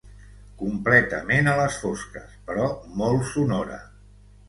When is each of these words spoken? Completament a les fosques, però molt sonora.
Completament 0.61 1.51
a 1.53 1.55
les 1.61 1.79
fosques, 1.83 2.35
però 2.51 2.67
molt 3.05 3.33
sonora. 3.37 3.83